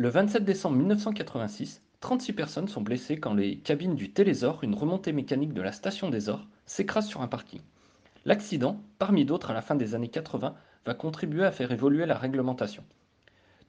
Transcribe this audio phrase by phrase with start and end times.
[0.00, 5.12] Le 27 décembre 1986, 36 personnes sont blessées quand les cabines du Télésor, une remontée
[5.12, 7.62] mécanique de la station des Ors, s'écrasent sur un parking.
[8.24, 10.54] L'accident, parmi d'autres à la fin des années 80,
[10.86, 12.84] va contribuer à faire évoluer la réglementation.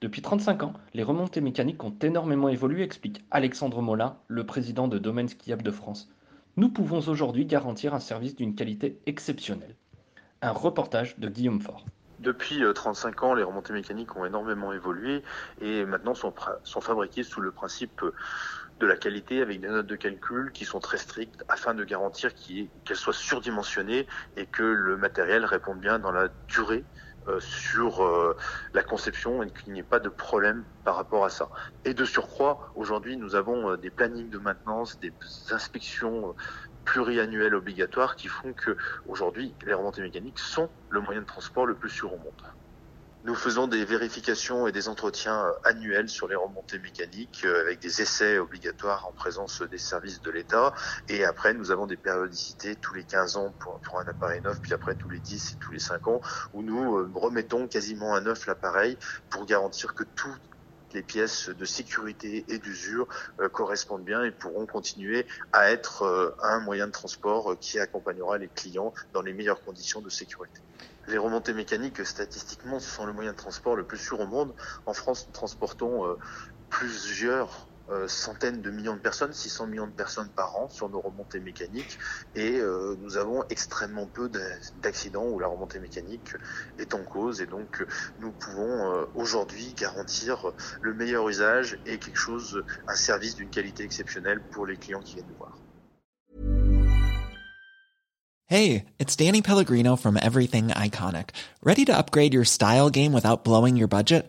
[0.00, 4.98] Depuis 35 ans, les remontées mécaniques ont énormément évolué, explique Alexandre Molin, le président de
[4.98, 6.12] Domaine Skiable de France.
[6.56, 9.74] Nous pouvons aujourd'hui garantir un service d'une qualité exceptionnelle.
[10.42, 11.84] Un reportage de Guillaume Faure.
[12.20, 15.24] Depuis 35 ans, les remontées mécaniques ont énormément évolué
[15.60, 18.02] et maintenant sont, sont fabriquées sous le principe
[18.80, 22.32] de la qualité avec des notes de calcul qui sont très strictes afin de garantir
[22.34, 28.36] qu'elles soient surdimensionnées et que le matériel réponde bien dans la durée euh, sur euh,
[28.72, 31.50] la conception et qu'il n'y ait pas de problème par rapport à ça.
[31.84, 35.14] Et de surcroît, aujourd'hui, nous avons euh, des plannings de maintenance, des
[35.50, 36.34] inspections
[36.84, 41.76] pluriannuelles obligatoires qui font que aujourd'hui les remontées mécaniques sont le moyen de transport le
[41.76, 42.32] plus sûr au monde.
[43.22, 47.78] Nous faisons des vérifications et des entretiens euh, annuels sur les remontées mécaniques euh, avec
[47.78, 50.72] des essais obligatoires en présence des services de l'État.
[51.06, 54.72] Et après, nous avons des périodicités tous les 15 ans pour, un appareil neuf, puis
[54.72, 56.22] après tous les 10 et tous les 5 ans,
[56.54, 58.96] où nous euh, remettons quasiment à neuf l'appareil
[59.28, 60.34] pour garantir que tout
[60.92, 63.06] les pièces de sécurité et d'usure
[63.40, 67.78] euh, correspondent bien et pourront continuer à être euh, un moyen de transport euh, qui
[67.78, 70.60] accompagnera les clients dans les meilleures conditions de sécurité.
[71.06, 74.54] Les remontées mécaniques, statistiquement, ce sont le moyen de transport le plus sûr au monde.
[74.86, 76.16] En France, nous transportons
[76.68, 81.00] plusieurs euh, centaines de millions de personnes, 600 millions de personnes par an sur nos
[81.00, 81.98] remontées mécaniques
[82.36, 84.30] et euh, nous avons extrêmement peu
[84.82, 86.34] d'accidents où la remontée mécanique
[86.78, 87.84] est en cause et donc
[88.20, 93.82] nous pouvons euh, aujourd'hui garantir le meilleur usage et quelque chose, un service d'une qualité
[93.82, 95.56] exceptionnelle pour les clients qui viennent nous voir.
[98.46, 101.30] Hey, it's Danny Pellegrino from Everything Iconic.
[101.62, 104.28] Ready to upgrade your style game without blowing your budget?